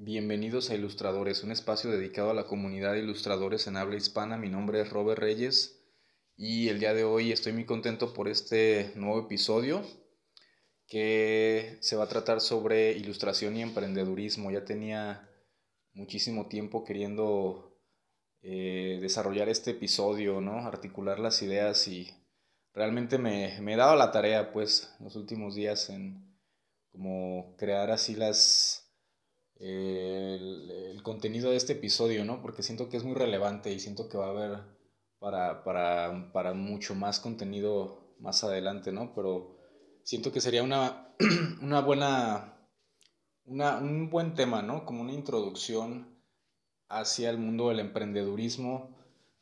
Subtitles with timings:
[0.00, 4.36] Bienvenidos a Ilustradores, un espacio dedicado a la comunidad de ilustradores en habla hispana.
[4.36, 5.84] Mi nombre es Robert Reyes
[6.36, 9.84] y el día de hoy estoy muy contento por este nuevo episodio
[10.86, 14.52] que se va a tratar sobre ilustración y emprendedurismo.
[14.52, 15.28] Ya tenía
[15.94, 17.76] muchísimo tiempo queriendo
[18.40, 20.64] eh, desarrollar este episodio, ¿no?
[20.64, 22.08] Articular las ideas y
[22.72, 26.38] realmente me, me he dado la tarea, pues, los últimos días en
[26.92, 28.87] como crear así las
[29.58, 32.42] el, contenido de este episodio, ¿no?
[32.42, 34.60] Porque siento que es muy relevante y siento que va a haber
[35.18, 39.14] para, para, para mucho más contenido más adelante, ¿no?
[39.14, 39.56] Pero
[40.02, 41.14] siento que sería una,
[41.62, 42.58] una buena,
[43.44, 44.84] una, un buen tema, ¿no?
[44.84, 46.18] Como una introducción
[46.88, 48.96] hacia el mundo del emprendedurismo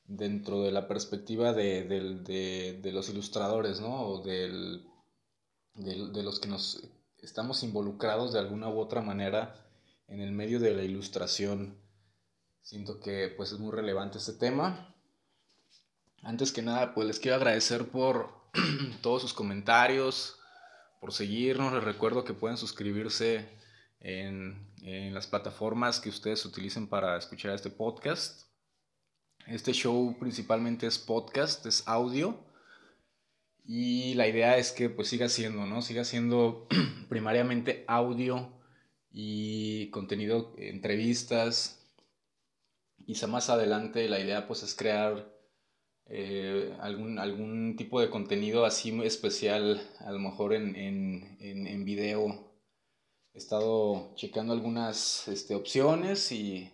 [0.05, 4.03] dentro de la perspectiva de, de, de los ilustradores, ¿no?
[4.03, 4.87] O del,
[5.75, 6.89] de los que nos
[7.19, 9.66] estamos involucrados de alguna u otra manera
[10.09, 11.79] en el medio de la ilustración.
[12.63, 14.95] Siento que pues es muy relevante este tema.
[16.23, 18.35] Antes que nada, pues les quiero agradecer por
[19.03, 20.39] todos sus comentarios,
[21.01, 21.73] por seguirnos.
[21.73, 23.49] Les recuerdo que pueden suscribirse
[24.01, 28.47] en, en las plataformas que ustedes utilicen para escuchar este podcast.
[29.47, 32.45] Este show principalmente es podcast, es audio.
[33.65, 35.83] Y la idea es que pues siga siendo, ¿no?
[35.83, 36.67] Siga siendo
[37.09, 38.56] primariamente audio
[39.19, 41.83] y contenido, entrevistas.
[43.07, 45.33] Quizá más adelante la idea pues es crear
[46.05, 52.53] eh, algún, algún tipo de contenido así especial, a lo mejor en, en, en, video.
[53.33, 56.71] He estado checando algunas este, opciones y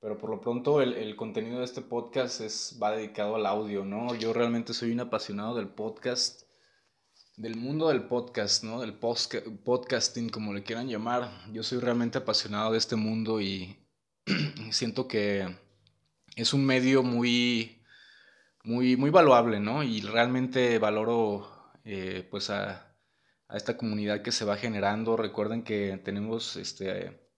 [0.00, 3.84] pero por lo pronto el, el, contenido de este podcast es, va dedicado al audio,
[3.84, 4.14] ¿no?
[4.14, 6.44] Yo realmente soy un apasionado del podcast
[7.36, 8.80] del mundo del podcast, ¿no?
[8.80, 11.30] Del podcasting, como le quieran llamar.
[11.52, 13.78] Yo soy realmente apasionado de este mundo y
[14.70, 15.56] siento que
[16.36, 17.82] es un medio muy,
[18.64, 19.82] muy, muy valuable, ¿no?
[19.82, 22.94] Y realmente valoro, eh, pues, a,
[23.48, 25.16] a, esta comunidad que se va generando.
[25.16, 27.30] Recuerden que tenemos este,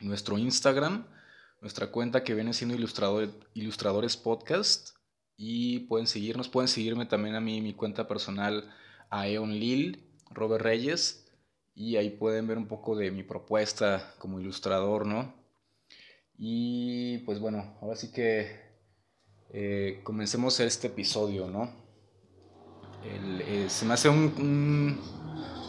[0.00, 1.06] nuestro Instagram,
[1.60, 4.90] nuestra cuenta que viene siendo ilustrador, Ilustradores Podcast.
[5.42, 8.70] Y pueden seguirnos, pueden seguirme también a mí, mi cuenta personal
[9.10, 11.28] a Eon Lil, Robert Reyes,
[11.74, 15.34] y ahí pueden ver un poco de mi propuesta como ilustrador, ¿no?
[16.38, 18.58] Y pues bueno, ahora sí que
[19.50, 21.70] eh, comencemos este episodio, ¿no?
[23.04, 25.00] Eh, se me hace un,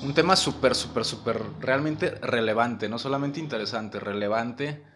[0.04, 4.91] un, tema súper, súper, súper realmente relevante, no solamente interesante, relevante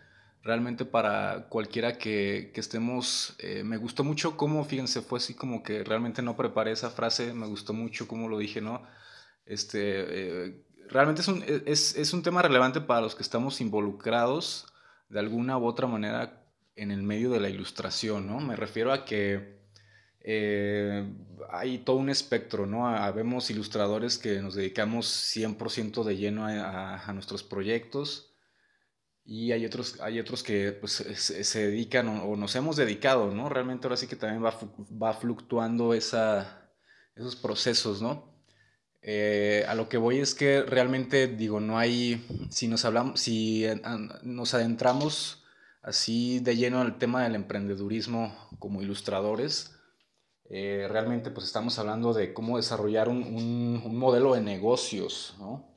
[0.46, 3.36] realmente para cualquiera que, estemos.
[3.40, 7.34] Eh, me gustó mucho cómo, fíjense, fue así como que realmente no preparé esa frase,
[7.34, 8.84] me gustó mucho cómo lo dije, ¿no?
[9.46, 14.68] Este, eh, realmente es un, es, es un tema relevante para los que estamos involucrados
[15.10, 16.44] de alguna u otra manera
[16.76, 18.40] en el medio de la ilustración, ¿no?
[18.40, 19.56] Me refiero a que
[20.20, 21.12] eh,
[21.50, 22.88] hay todo un espectro, ¿no?
[22.88, 28.35] Habemos ilustradores que nos dedicamos 100% de lleno a, nuestros proyectos
[29.26, 33.50] y hay otros, hay otros que pues, se, dedican o, nos hemos dedicado, ¿no?
[33.50, 34.56] Realmente ahora sí que también va,
[35.02, 36.70] va fluctuando esa,
[37.16, 38.36] esos procesos, ¿no?
[39.02, 43.66] Eh, a lo que voy es que realmente, digo, no hay, si nos hablamos, si
[44.24, 45.44] nos adentramos
[45.82, 49.76] así de lleno en el tema del emprendedurismo como ilustradores,
[50.50, 55.68] eh, realmente pues estamos hablando de cómo desarrollar un, un, un modelo de negocios, ¿no?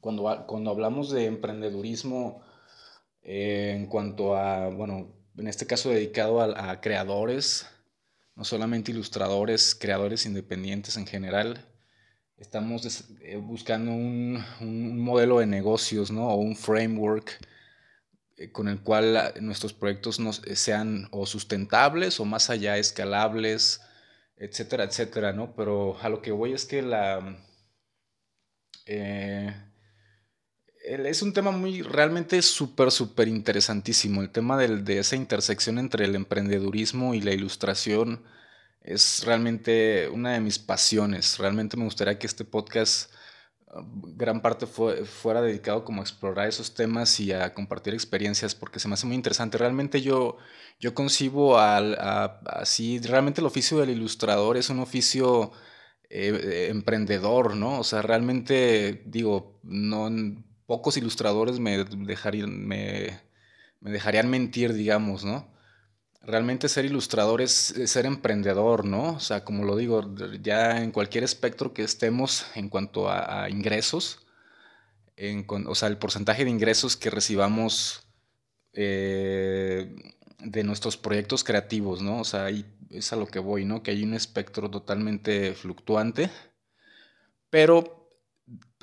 [0.00, 2.42] Cuando, cuando hablamos de emprendedurismo,
[3.24, 7.66] eh, en cuanto a, bueno, en este caso dedicado a, creadores,
[8.36, 11.66] no solamente ilustradores, creadores independientes en general.
[12.36, 16.28] Estamos eh, buscando un, un, modelo de negocios, ¿no?
[16.28, 17.38] O un framework
[18.36, 23.80] eh, con el cual nuestros proyectos no, sean o sustentables o más allá escalables,
[24.36, 25.54] etcétera, etcétera, ¿no?
[25.54, 27.38] Pero a lo que voy es que la...
[30.84, 34.22] es un tema muy, realmente súper, súper interesantísimo.
[34.22, 38.22] El tema de esa intersección entre el emprendedurismo y la ilustración
[38.82, 41.38] es realmente una de mis pasiones.
[41.38, 43.10] Realmente me gustaría que este podcast,
[43.68, 43.82] uh,
[44.16, 48.88] gran parte fuera dedicado como a explorar esos temas y a compartir experiencias, porque se
[48.88, 49.56] me hace muy interesante.
[49.58, 50.36] Realmente yo,
[50.80, 51.96] yo concibo al,
[52.46, 55.52] así, realmente el oficio del ilustrador es un oficio...
[56.10, 57.80] Eh, emprendedor, ¿no?
[57.80, 60.08] O sea, realmente digo, no,
[60.66, 63.20] pocos ilustradores me dejarían, me,
[63.80, 65.52] dejarían mentir, digamos, ¿no?
[66.22, 69.12] Realmente ser ilustrador es, ser emprendedor, ¿no?
[69.12, 74.26] O sea, como lo digo, ya en cualquier espectro que estemos en cuanto a, ingresos,
[75.46, 78.08] o sea, el porcentaje de ingresos que recibamos
[78.72, 79.94] eh,
[80.40, 82.20] de nuestros proyectos creativos, ¿no?
[82.20, 83.82] O sea, ahí es a lo que voy, ¿no?
[83.82, 86.30] Que hay un espectro totalmente fluctuante,
[87.50, 88.03] pero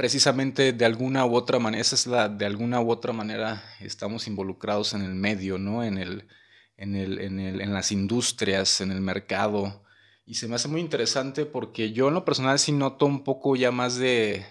[0.02, 4.26] precisamente de alguna u otra manera, esa es la, de alguna u otra manera estamos
[4.26, 5.84] involucrados en el medio, ¿no?
[5.84, 6.28] En, el,
[6.76, 9.84] en, el, en, el, en las industrias, en el mercado.
[10.26, 13.56] Y se me hace muy interesante porque yo en lo personal sí noto un poco
[13.56, 14.44] ya más de,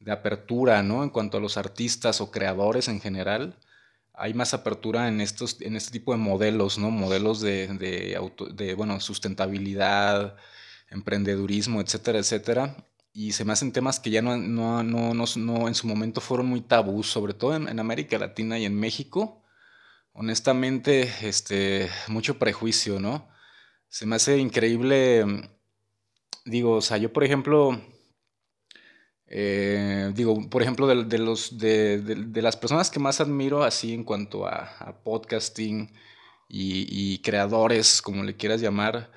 [0.00, 1.04] de apertura, ¿no?
[1.04, 3.60] En cuanto a los artistas o creadores en general
[4.14, 6.90] hay más apertura en, estos, en este tipo de modelos, ¿no?
[6.90, 10.34] Modelos de, de, bueno, sustentabilidad,
[10.90, 12.76] emprendedurismo, etcétera, etcétera.
[13.14, 16.46] Y se me hacen temas que ya no, no, no, no en su momento fueron
[16.46, 19.42] muy tabús, sobre todo en, América Latina y en México.
[20.14, 23.28] Honestamente, este, mucho prejuicio, ¿no?
[23.88, 25.24] Se me hace increíble,
[26.46, 27.78] digo, o sea, yo por ejemplo,
[29.26, 34.46] eh, digo, por ejemplo, de, los, de, las personas que más admiro así en cuanto
[34.46, 35.92] a, podcasting
[36.48, 39.10] y, creadores, como le quieras llamar,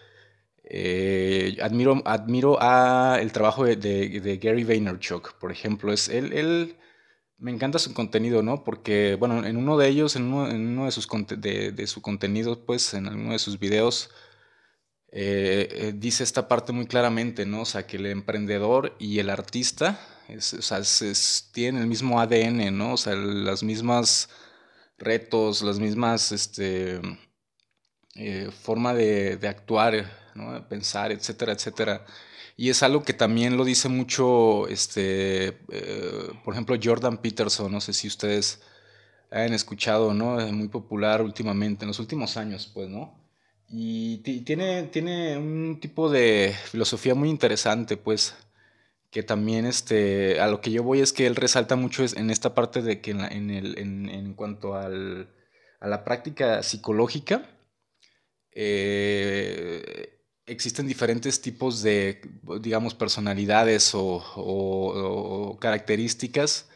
[0.68, 2.58] eh, admiro, admiro
[3.20, 5.94] el trabajo de, Gary Vaynerchuk, por ejemplo.
[5.94, 6.76] Es, él,
[7.38, 8.64] me encanta su contenido, ¿no?
[8.64, 11.08] Porque, bueno, en uno de ellos, en uno, de, sus,
[11.38, 14.10] de, su contenido, pues, en uno de sus videos,
[15.12, 17.62] eh, eh, dice esta parte muy claramente, ¿no?
[17.62, 20.82] O sea, que el emprendedor y el artista es, o sea,
[21.54, 22.94] tienen el mismo ADN, ¿no?
[22.94, 24.30] O sea, las mismas
[24.98, 27.02] retos, las mismas, este,
[28.64, 30.68] forma de, actuar, ¿no?
[30.68, 32.06] Pensar, etcétera, etcétera.
[32.58, 35.54] Y es algo que también lo dice mucho, este,
[36.44, 38.62] por ejemplo, Jordan Peterson, no sé si ustedes
[39.32, 40.40] han escuchado, ¿no?
[40.40, 43.14] Es muy popular últimamente, en los últimos años, pues, ¿no?
[43.68, 48.36] Y tiene, tiene un tipo de filosofía muy interesante, pues,
[49.12, 52.54] que también este, a lo que yo voy es que él resalta mucho en esta
[52.54, 55.30] parte de que en, el, en, cuanto al,
[55.80, 57.50] a la práctica psicológica,
[58.52, 60.15] eh,
[60.46, 62.22] existen diferentes tipos de,
[62.62, 66.68] digamos, personalidades o características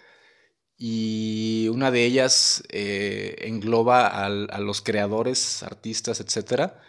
[0.81, 6.81] y una de ellas eh, engloba a los creadores, artistas, etcétera,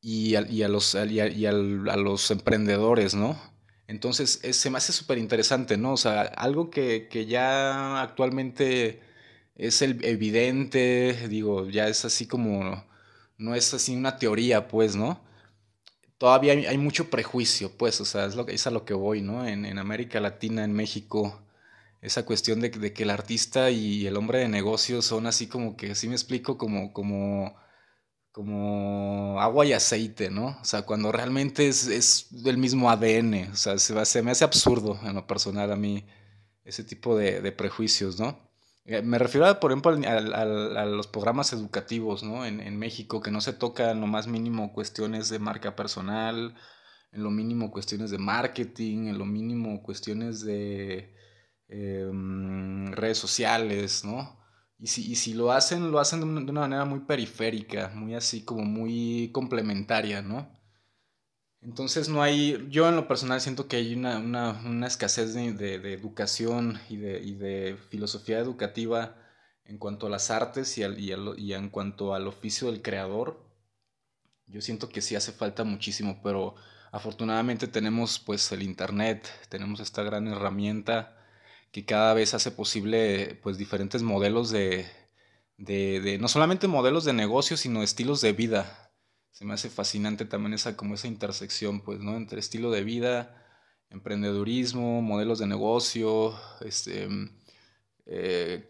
[0.00, 3.40] y, a, los, y a, los emprendedores, ¿no?
[3.86, 5.92] Entonces, se me hace súper interesante, ¿no?
[5.92, 9.00] O sea, algo que, ya actualmente
[9.54, 12.84] es evidente, digo, ya es así como,
[13.38, 15.22] no es así una teoría, pues, ¿no?
[16.18, 19.46] Todavía hay, mucho prejuicio, pues, o sea, es, lo, es a lo que voy, ¿no?
[19.46, 21.40] En, América Latina, en México,
[22.02, 25.92] esa cuestión de, que el artista y el hombre de negocios son así como que,
[25.92, 27.56] así me explico, como, como,
[28.32, 30.58] como agua y aceite, ¿no?
[30.60, 34.44] O sea, cuando realmente es, es del mismo ADN, o sea, se, se, me hace
[34.44, 36.04] absurdo en lo personal a mí
[36.68, 38.47] ese tipo de, prejuicios, ¿no?
[38.88, 42.44] Eh, me refiero, por ejemplo, a, los programas educativos, ¿no?
[42.44, 46.54] En, en México, que no se toca en lo más mínimo cuestiones de marca personal,
[47.12, 51.14] en lo mínimo cuestiones de marketing, en lo mínimo cuestiones de
[51.68, 54.38] Em, redes sociales, ¿no?
[54.78, 58.64] Y si, si lo hacen, lo hacen de una, manera muy periférica, muy así como
[58.64, 60.50] muy complementaria, ¿no?
[61.60, 66.96] Entonces no hay, yo en lo personal siento que hay una, escasez de, educación y
[66.96, 69.16] de, de, filosofía educativa
[69.64, 73.44] en cuanto a las artes y, y, en cuanto al oficio del creador.
[74.46, 76.54] Yo siento que sí hace falta muchísimo, pero
[76.92, 81.16] afortunadamente tenemos pues el internet, tenemos esta gran herramienta
[81.72, 84.86] que cada vez hace posible pues diferentes modelos de,
[85.58, 88.87] de, no solamente modelos de negocio, sino estilos de vida.
[89.30, 92.16] Se me hace fascinante también esa, como esa intersección, pues, ¿no?
[92.16, 93.46] Entre estilo de vida,
[93.90, 97.08] emprendedurismo, modelos de negocio, este,
[98.06, 98.66] eh,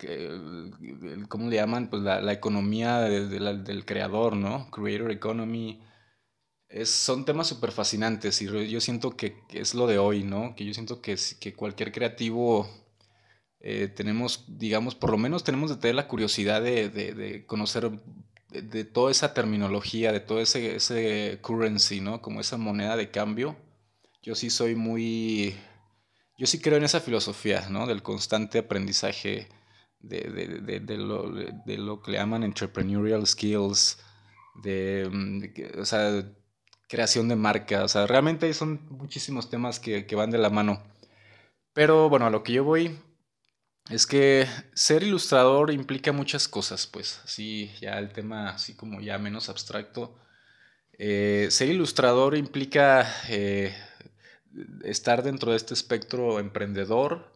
[1.29, 1.89] ¿cómo le llaman?
[1.89, 4.71] Pues la, economía del creador, ¿no?
[4.71, 5.81] Creator Economy.
[6.69, 10.55] Es, son temas súper fascinantes y yo siento que, es lo de hoy, ¿no?
[10.55, 12.69] Que yo siento que, que cualquier creativo
[13.61, 17.91] eh, tenemos, digamos, por lo menos tenemos de tener la curiosidad de, conocer
[18.51, 22.23] de, toda esa terminología, de todo ese, ese currency, ¿no?
[22.23, 23.57] Como esa moneda de cambio.
[24.23, 25.55] Yo sí soy muy...
[26.39, 27.87] Yo sí creo en esa filosofía, ¿no?
[27.87, 29.49] Del constante aprendizaje
[30.01, 33.99] de, lo, de lo que le llaman entrepreneurial skills,
[34.63, 36.25] de, mm, o sea,
[36.89, 37.85] creación de marca.
[37.85, 40.83] O sea, realmente son muchísimos temas que, que van de la mano.
[41.73, 42.99] Pero bueno, a lo que yo voy
[43.91, 49.19] es que ser ilustrador implica muchas cosas, pues, así ya el tema así como ya
[49.19, 50.19] menos abstracto.
[50.99, 53.75] Eh, ser ilustrador implica eh,
[54.85, 57.33] estar dentro de este espectro emprendedor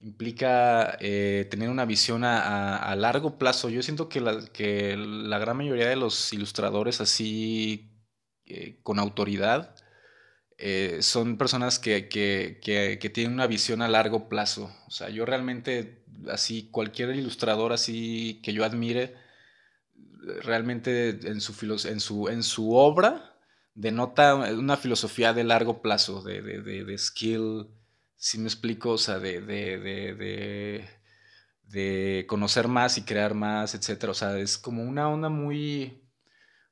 [0.00, 3.68] implica eh, tener una visión a, largo plazo.
[3.70, 7.90] Yo siento que la, gran mayoría de los ilustradores así
[8.82, 9.74] con autoridad
[10.58, 14.72] eh, son personas que, que, tienen una visión a largo plazo.
[14.86, 19.14] O sea, yo realmente, así, cualquier ilustrador así que yo admire,
[20.42, 21.52] realmente en su,
[21.88, 23.36] en su, en su obra
[23.74, 27.68] denota una filosofía de largo plazo, de, de, de skill,
[28.16, 29.40] si me explico, o sea, de,
[31.68, 34.12] de, conocer más y crear más, etcétera.
[34.12, 36.05] O sea, es como una onda muy,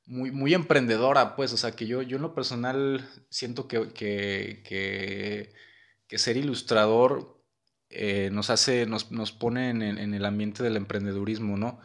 [0.06, 5.52] muy, muy emprendedora, pues, o sea, que yo, yo en lo personal siento que, que,
[6.18, 7.42] ser ilustrador
[7.90, 11.80] eh, nos hace, nos, nos pone en, en, el ambiente del emprendedurismo, ¿no?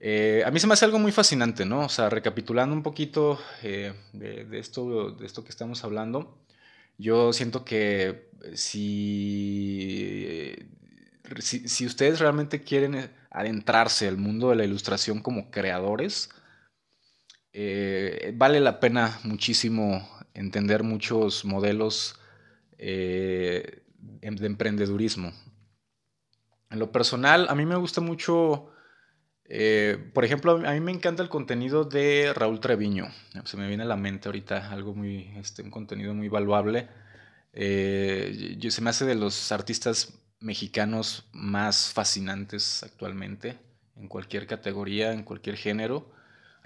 [0.00, 1.80] Eh, a mí se me hace algo muy fascinante, ¿no?
[1.80, 6.38] O sea, recapitulando un poquito eh, de, de, esto, de esto que estamos hablando,
[6.98, 10.54] yo siento que si,
[11.40, 16.30] si, ustedes realmente quieren adentrarse al mundo de la ilustración como creadores,
[17.58, 22.20] eh, vale la pena muchísimo entender muchos modelos
[22.78, 25.32] eh, de emprendedurismo.
[26.70, 28.70] En lo personal, a mí me gusta mucho,
[29.46, 33.08] eh, por ejemplo, a mí me encanta el contenido de Raúl Treviño.
[33.44, 36.88] Se me viene a la mente ahorita algo muy, este, un contenido muy valuable
[37.58, 43.58] eh, se me hace de los artistas mexicanos más fascinantes actualmente,
[43.96, 46.12] en cualquier categoría, en cualquier género.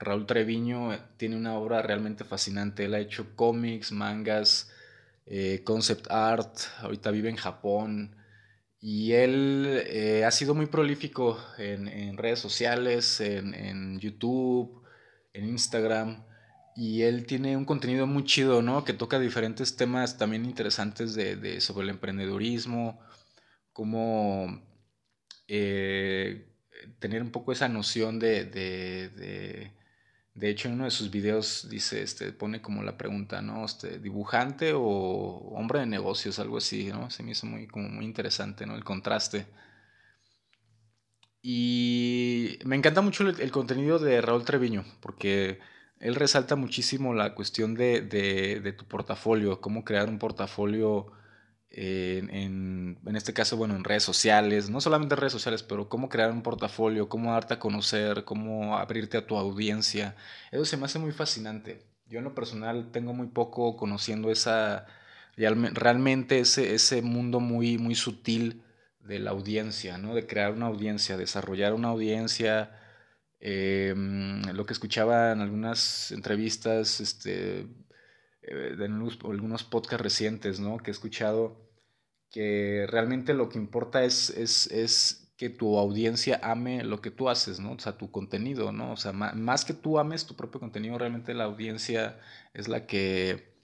[0.00, 2.86] Raúl Treviño tiene una obra realmente fascinante.
[2.86, 4.70] Él ha hecho cómics, mangas,
[5.26, 8.16] eh, concept art, ahorita vive en Japón.
[8.80, 14.82] Y él eh, ha sido muy prolífico en, redes sociales, en, YouTube,
[15.34, 16.24] en Instagram.
[16.74, 18.84] Y él tiene un contenido muy chido, ¿no?
[18.84, 23.00] Que toca diferentes temas también interesantes de, sobre el emprendedurismo,
[23.74, 24.62] cómo
[25.46, 26.46] eh,
[27.00, 29.70] tener un poco esa noción de,
[30.50, 33.64] hecho, en uno de sus videos dice, este, pone como la pregunta, ¿no?
[33.64, 34.80] Este, dibujante o
[35.54, 37.10] hombre de negocios, algo así, ¿no?
[37.10, 38.76] Se me hizo muy, como muy interesante, ¿no?
[38.76, 39.46] El contraste.
[41.42, 45.58] Y me encanta mucho el contenido de Raúl Treviño, porque
[46.00, 51.12] él resalta muchísimo la cuestión de, tu portafolio, cómo crear un portafolio
[51.70, 56.30] en, este caso, bueno, en redes sociales, no solamente en redes sociales, pero cómo crear
[56.32, 60.16] un portafolio, cómo darte a conocer, cómo abrirte a tu audiencia.
[60.50, 61.86] Eso se me hace muy fascinante.
[62.08, 64.86] Yo en lo personal tengo muy poco conociendo esa,
[65.36, 68.62] realmente ese, ese mundo muy, muy sutil
[69.00, 70.14] de la audiencia, ¿no?
[70.14, 72.70] De crear una audiencia, desarrollar una audiencia,
[73.40, 77.66] Em, lo que escuchaba en algunas entrevistas, este,
[78.42, 80.78] eh, de algunos, podcasts recientes, ¿no?
[80.78, 81.68] Que he escuchado
[82.30, 87.60] que realmente lo que importa es, es, que tu audiencia ame lo que tú haces,
[87.60, 87.72] ¿no?
[87.72, 88.92] O sea, tu contenido, ¿no?
[88.92, 92.20] O sea, más, que tú ames tu propio contenido, realmente la audiencia
[92.52, 93.54] es la que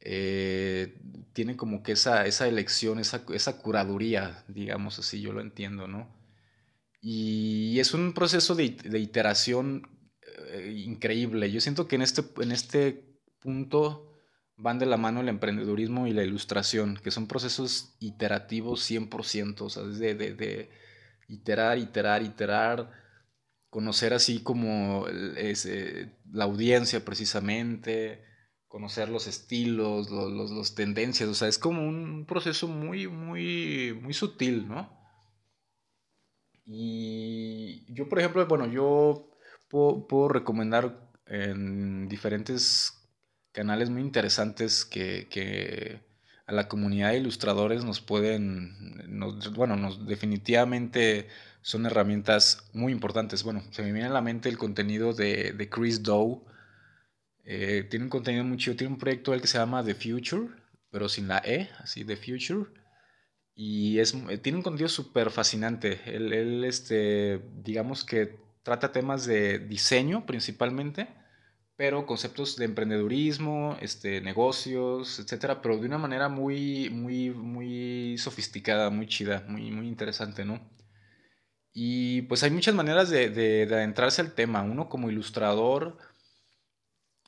[0.00, 0.98] eh,
[1.34, 6.08] tiene como que esa, esa elección, esa, esa curaduría, digamos así, yo lo entiendo, ¿no?
[7.00, 9.88] Y es un proceso de, iteración
[10.50, 11.50] eh, increíble.
[11.50, 13.04] Yo siento que en este, en este
[13.38, 14.07] punto
[14.58, 19.70] van de la mano el emprendedurismo y la ilustración, que son procesos iterativos 100%, o
[19.70, 20.70] sea, de, de,
[21.28, 22.90] iterar, iterar, iterar,
[23.70, 25.06] conocer así como
[26.32, 28.24] la audiencia precisamente,
[28.66, 33.98] conocer los estilos, los, los, los, tendencias, o sea, es como un proceso muy, muy,
[34.02, 34.98] muy sutil, ¿no?
[36.70, 39.30] Y yo, por ejemplo, bueno, yo
[39.68, 42.97] puedo, recomendar en diferentes
[43.58, 46.00] canales muy interesantes que,
[46.46, 49.10] a la comunidad de ilustradores nos pueden,
[49.56, 51.26] bueno, nos, definitivamente
[51.60, 53.42] son herramientas muy importantes.
[53.42, 56.40] Bueno, se me viene a la mente el contenido de, Chris Doe.
[57.42, 60.50] Eh, tiene un contenido muy chido, tiene un proyecto el que se llama The Future,
[60.90, 62.70] pero sin la E, así, The Future.
[63.56, 66.00] Y es, eh, tiene un contenido súper fascinante.
[66.06, 71.08] Él, este, digamos que trata temas de diseño principalmente,
[71.78, 78.90] pero conceptos de emprendedurismo, este, negocios, etcétera, pero de una manera muy, muy, muy sofisticada,
[78.90, 80.60] muy chida, muy, muy interesante, ¿no?
[81.72, 84.62] Y pues hay muchas maneras de, de adentrarse al tema.
[84.62, 85.96] Uno como ilustrador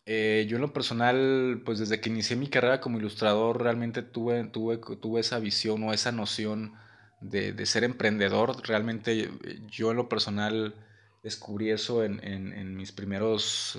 [0.07, 4.42] eh, yo en lo personal, pues desde que inicié mi carrera como ilustrador, realmente tuve,
[4.45, 6.75] tuve, tuve esa visión o esa noción
[7.21, 8.57] de, de ser emprendedor.
[8.66, 9.28] Realmente eh,
[9.69, 10.75] yo en lo personal
[11.23, 13.79] descubrí eso en, en, mis primeros,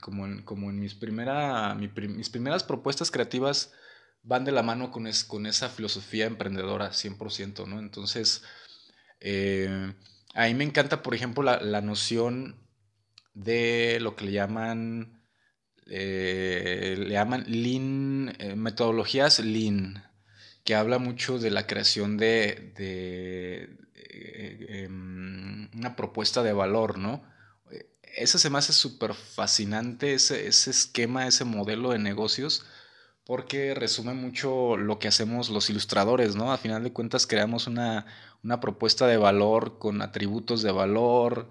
[0.00, 3.72] como, en, como en mis, primera, mis primeras propuestas creativas
[4.22, 7.78] van de la mano con, con esa filosofía emprendedora 100%, ¿no?
[7.78, 8.44] Entonces,
[9.20, 9.94] eh,
[10.34, 12.56] a mí me encanta, por ejemplo, la, noción
[13.34, 15.22] de lo que le llaman,
[15.86, 20.04] eh, le llaman lean, eh, metodologías lean,
[20.64, 23.76] que habla mucho de la creación de,
[24.12, 27.22] em, una propuesta de valor, ¿no?
[28.02, 32.64] Ese se me hace súper fascinante, ese, ese esquema, ese modelo de negocios,
[33.24, 36.52] porque resume mucho lo que hacemos los ilustradores, ¿no?
[36.52, 38.06] A final de cuentas creamos una,
[38.60, 41.48] propuesta de valor con atributos de valor,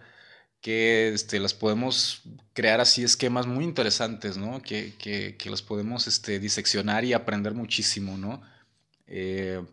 [0.61, 2.23] que este, las podemos
[2.53, 4.61] crear así esquemas muy interesantes, ¿no?
[4.61, 8.41] Que, que, los podemos este, diseccionar y aprender muchísimo, ¿no?
[9.07, 9.63] Eh,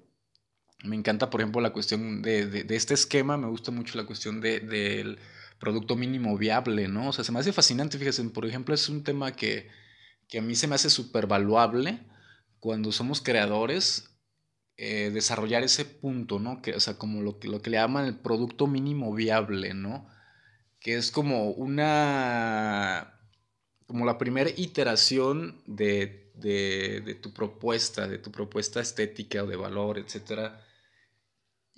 [0.85, 5.19] me encanta, por ejemplo, la cuestión de, este esquema, me gusta mucho la cuestión del
[5.59, 7.09] producto mínimo viable, ¿no?
[7.09, 9.69] O sea, se me hace fascinante, fíjense, por ejemplo, es un tema que
[10.29, 12.01] que a mí se me hace súper valuable
[12.61, 14.11] cuando somos creadores,
[14.77, 16.63] eh, desarrollar ese punto, ¿no?
[16.63, 20.09] Que, o sea, como lo que, lo que le llaman el producto mínimo viable, ¿no?
[20.81, 23.21] Que es como una,
[23.87, 29.99] como la primera iteración de, de, tu propuesta, de tu propuesta estética o de valor,
[29.99, 30.53] etc.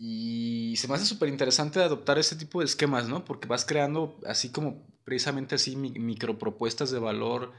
[0.01, 3.25] Y se me hace súper interesante adoptar ese tipo de esquemas, ¿no?
[3.25, 7.53] Porque vas creando así como precisamente así micropropuestas de valor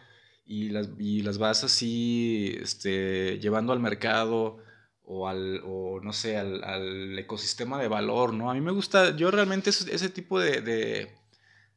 [0.46, 4.58] y las, y las vas así este, llevando al mercado
[5.03, 8.50] o al, o no sé, al, al, ecosistema de valor, ¿no?
[8.50, 11.17] A mí me gusta, yo realmente ese, tipo de, de,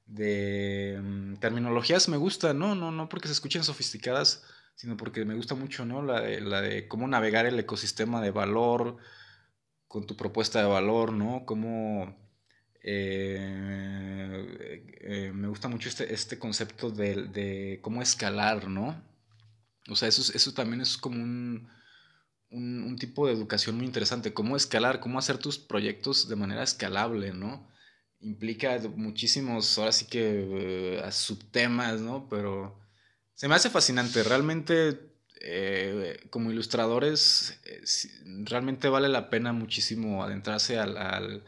[0.07, 2.76] de mm, terminologías me gusta, ¿no?
[2.76, 4.45] No, no porque se escuchen sofisticadas,
[4.76, 6.02] sino porque me gusta mucho, ¿no?
[6.02, 8.99] La de, la de cómo navegar el ecosistema de valor
[9.93, 11.45] con tu propuesta de valor, ¿no?
[11.45, 12.17] Cómo
[12.83, 19.05] eh, eh, me gusta mucho este, este concepto de, cómo escalar, ¿no?
[19.91, 21.69] O sea, eso, eso también es como un,
[22.51, 24.33] un, tipo de educación muy interesante.
[24.33, 27.69] Cómo escalar, cómo hacer tus proyectos de manera escalable, ¿no?
[28.21, 32.31] Implica muchísimos, ahora sí que, eh, subtemas, ¿no?
[32.31, 32.81] Pero
[33.35, 34.23] se me hace fascinante.
[34.23, 35.12] Realmente,
[36.31, 37.61] como ilustradores,
[38.45, 41.43] realmente vale la pena muchísimo adentrarse al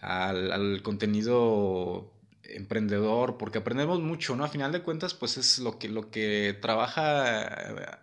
[0.00, 4.44] al, contenido emprendedor, porque aprendemos mucho, ¿no?
[4.44, 7.98] A final de cuentas, pues es lo que, lo que trabaja eh,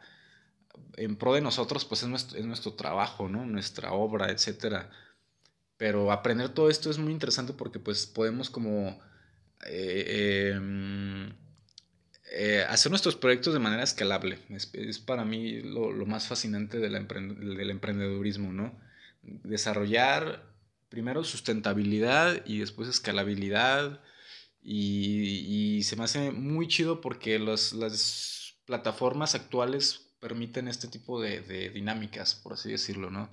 [0.98, 3.46] en pro de nosotros, pues es nuestro, es nuestro trabajo, ¿no?
[3.46, 4.90] Nuestra obra, etcétera.
[5.78, 9.00] Pero aprender todo esto es muy interesante porque pues podemos como
[9.66, 11.34] eh, em,
[12.32, 14.40] eh, hacer nuestros proyectos de manera escalable.
[14.50, 18.78] Es, para mí lo, más fascinante del emprendedurismo, ¿no?
[19.22, 20.44] Desarrollar
[20.90, 24.02] primero sustentabilidad y después escalabilidad.
[24.62, 32.34] Y, se me hace muy chido porque las plataformas actuales permiten este tipo de, dinámicas,
[32.36, 33.30] por así decirlo, ¿no?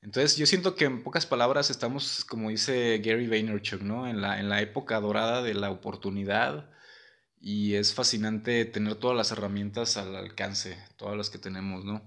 [0.00, 4.08] Entonces yo siento que en pocas palabras estamos, como dice Gary Vaynerchuk, ¿no?
[4.08, 6.70] En la, en la época dorada de la oportunidad
[7.46, 12.02] y es fascinante tener todas las herramientas al alcance, todas las que tenemos, ¿no?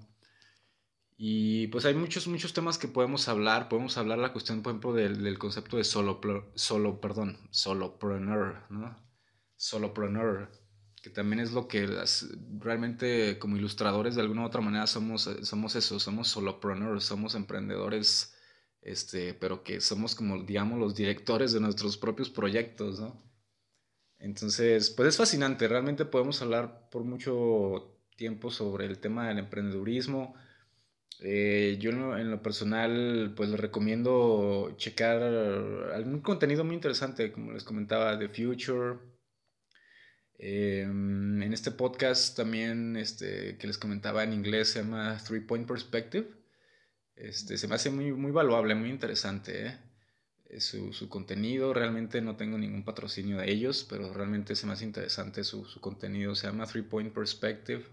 [1.15, 3.69] Y pues hay muchos, muchos temas que podemos hablar.
[3.69, 6.19] Podemos hablar la cuestión, por ejemplo, del, del concepto de solo,
[6.56, 9.02] solo, perdón, solopreneur, ¿no?
[9.56, 10.52] Solopreneur,
[11.02, 11.88] que también es lo que
[12.58, 18.36] realmente como ilustradores de alguna u otra manera somos, somos eso, somos solopreneurs, somos emprendedores,
[18.82, 23.28] este, pero que somos como, digamos, los directores de nuestros propios proyectos, ¿no?
[24.19, 30.36] Entonces, pues es fascinante, realmente podemos hablar por mucho tiempo sobre el tema del emprendedurismo
[31.21, 37.63] eh, yo en lo, personal, pues les recomiendo checar algún contenido muy interesante, como les
[37.63, 38.99] comentaba, The Future.
[40.38, 45.67] Em, en este podcast también, este, que les comentaba en inglés, se llama Three Point
[45.67, 46.27] Perspective.
[47.15, 49.67] Este, se me hace muy, muy valuable, muy interesante.
[49.67, 49.77] ¿eh?
[50.57, 55.43] Su, su, contenido, realmente no tengo ningún patrocinio de ellos, pero realmente me hace interesante
[55.43, 56.33] su, su contenido.
[56.33, 57.83] Se llama Three Point Perspective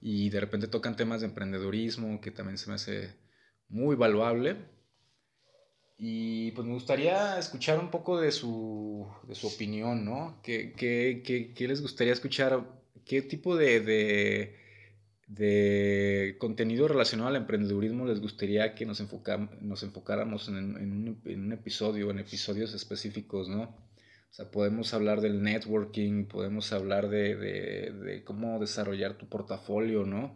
[0.00, 3.14] y de repente tocan temas de emprendedurismo que también se me hace
[3.68, 4.56] muy valuable.
[5.98, 10.40] Y pues me gustaría escuchar un poco de su, de su opinión, ¿no?
[10.42, 12.64] ¿Qué, qué, qué, qué les gustaría escuchar?
[13.04, 13.80] ¿Qué tipo de,
[15.34, 21.52] de, contenido relacionado al emprendedurismo les gustaría que nos, enfocáramos en, en, un, en un
[21.52, 23.62] episodio, en episodios específicos, ¿no?
[24.32, 30.34] O sea, podemos hablar del networking, podemos hablar de, de, cómo desarrollar tu portafolio, ¿no?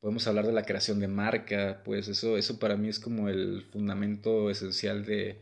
[0.00, 3.62] Podemos hablar de la creación de marca, pues eso, eso para mí es como el
[3.70, 5.40] fundamento esencial de,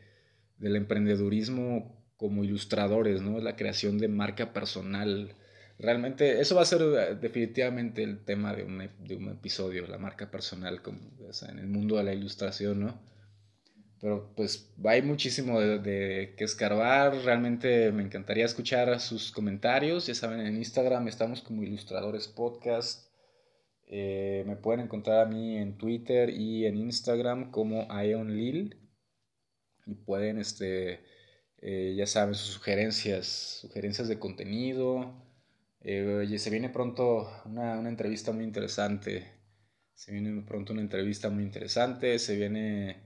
[0.58, 3.40] del emprendedurismo como ilustradores, ¿no?
[3.40, 5.34] La creación de marca personal,
[5.80, 9.98] realmente eso va a ser eh, definitivamente el tema de un, de un episodio, la
[9.98, 10.98] marca personal como,
[11.48, 13.00] en el mundo de la ilustración, ¿no?
[14.00, 20.14] Pero pues hay muchísimo de, de, que escarbar, realmente me encantaría escuchar sus comentarios, ya
[20.14, 23.10] saben, en Instagram estamos como Ilustradores Podcast,
[23.92, 28.76] eh, me pueden encontrar a mí en Twitter y en Instagram como Ion Lil
[29.84, 31.00] y pueden, este,
[31.60, 33.26] eh, ya saben, sus sugerencias,
[33.60, 35.12] sugerencias de contenido,
[35.82, 39.32] eh, se viene pronto una, una, entrevista muy interesante.
[39.94, 42.18] Se viene pronto una entrevista muy interesante.
[42.18, 43.02] Se viene,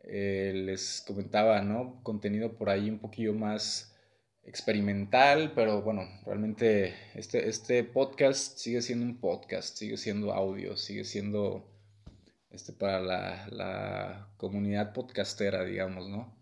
[0.00, 2.02] eh, les comentaba, ¿no?
[2.02, 3.94] Contenido por ahí un poquillo más
[4.42, 11.04] experimental, pero bueno, realmente este, este podcast sigue siendo un podcast, sigue siendo audio, sigue
[11.04, 11.70] siendo
[12.50, 16.34] este, para la, la comunidad podcastera, digamos, ¿no?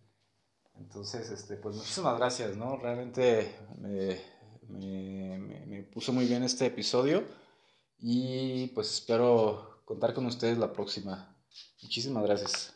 [0.78, 2.76] Entonces, este, pues muchísimas gracias, ¿no?
[2.76, 3.50] Realmente
[4.68, 7.24] me, me, puso muy bien este episodio
[7.98, 11.34] y pues espero contar con ustedes la próxima.
[11.82, 12.75] Muchísimas gracias.